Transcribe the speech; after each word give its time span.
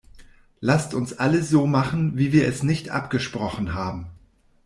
Lasst 0.61 0.95
uns 0.95 1.19
alles 1.19 1.51
so 1.51 1.67
machen, 1.67 2.17
wie 2.17 2.31
wir 2.33 2.47
es 2.47 2.63
nicht 2.63 2.89
abgesprochen 2.89 3.75
haben! 3.75 4.07